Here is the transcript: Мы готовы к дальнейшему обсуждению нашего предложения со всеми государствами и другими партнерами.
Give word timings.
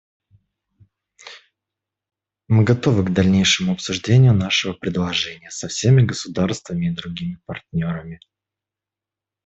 Мы 2.47 2.63
готовы 2.63 3.05
к 3.05 3.13
дальнейшему 3.13 3.73
обсуждению 3.73 4.33
нашего 4.33 4.73
предложения 4.73 5.51
со 5.51 5.67
всеми 5.67 6.01
государствами 6.01 6.87
и 6.87 6.95
другими 6.95 7.37
партнерами. 7.45 8.19